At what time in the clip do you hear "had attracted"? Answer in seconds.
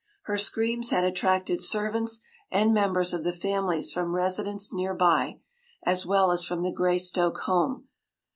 0.89-1.61